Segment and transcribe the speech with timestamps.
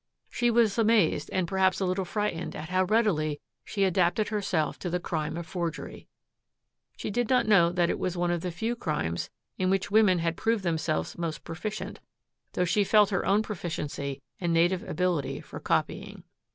[0.31, 4.89] She was amazed and perhaps a little frightened at how readily she adapted herself to
[4.89, 6.07] the crime of forgery.
[6.97, 9.29] She did not know that it was one of the few crimes
[9.59, 11.99] in which women had proved themselves most proficient,
[12.53, 16.23] though she felt her own proficiency and native ability for copying.